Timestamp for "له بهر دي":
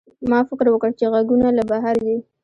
1.57-2.15